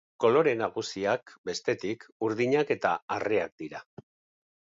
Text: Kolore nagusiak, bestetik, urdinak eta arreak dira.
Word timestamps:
Kolore 0.23 0.53
nagusiak, 0.61 1.33
bestetik, 1.49 2.07
urdinak 2.29 2.73
eta 2.77 2.95
arreak 3.17 3.53
dira. 3.65 3.83